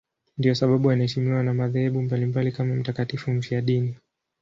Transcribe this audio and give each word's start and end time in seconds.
Ndiyo 0.37 0.55
sababu 0.55 0.91
anaheshimiwa 0.91 1.43
na 1.43 1.53
madhehebu 1.53 2.01
mbalimbali 2.01 2.51
kama 2.51 2.75
mtakatifu 2.75 3.31
mfiadini. 3.31 3.95